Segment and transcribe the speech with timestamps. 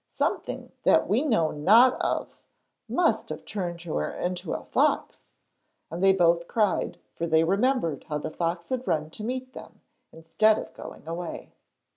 [0.07, 2.41] Something that we know not of
[2.89, 5.29] must have turned her into a fox.'
[5.91, 9.81] And they both cried, for they remembered how the fox had run to meet them
[10.11, 11.53] instead of going away.